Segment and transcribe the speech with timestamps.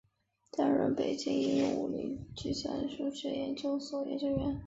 [0.49, 4.59] 担任北京应用物理与计算数学研究所研究员。